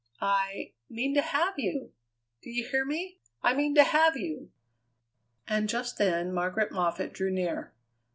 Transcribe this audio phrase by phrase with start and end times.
[0.19, 1.91] "I mean to have you!
[2.41, 3.19] Do you hear me?
[3.43, 4.49] I mean to have you."
[5.47, 7.71] And just then Margaret Moffatt drew near.